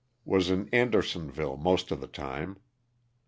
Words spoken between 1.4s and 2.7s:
most of the time.